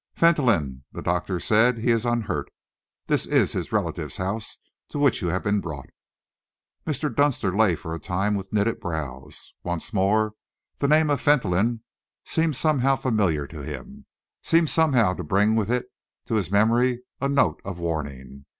[0.15, 1.77] "Fentolin," the doctor said.
[1.77, 2.49] "He is unhurt.
[3.05, 4.57] This is his relative's house
[4.89, 5.91] to which you have been brought."
[6.87, 7.15] Mr.
[7.15, 9.53] Dunster lay for a time with knitted brows.
[9.61, 10.33] Once more
[10.79, 11.81] the name of Fentolin
[12.25, 14.07] seemed somehow familiar to him,
[14.41, 15.85] seemed somehow to bring with it
[16.25, 18.45] to his memory a note of warning.